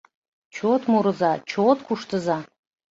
Чот 0.55 0.81
мурыза, 0.91 1.33
чот 1.49 1.77
куштыза 1.85 2.37